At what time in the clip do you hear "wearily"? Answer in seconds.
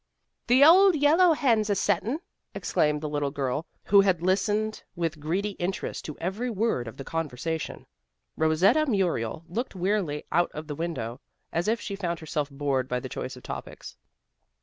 9.75-10.25